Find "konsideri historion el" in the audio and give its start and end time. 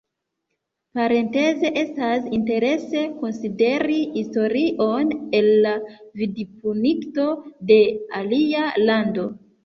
3.17-5.49